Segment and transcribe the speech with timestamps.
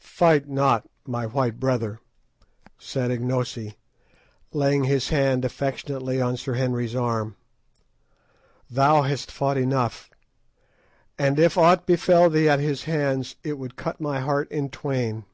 [0.00, 2.00] "Fight not, my white brother,"
[2.78, 3.76] said Ignosi,
[4.50, 7.36] laying his hand affectionately on Sir Henry's arm;
[8.70, 10.08] "thou hast fought enough,
[11.18, 15.26] and if aught befell thee at his hands it would cut my heart in twain."